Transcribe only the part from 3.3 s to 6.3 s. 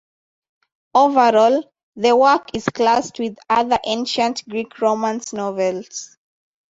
other ancient Greek romance novels.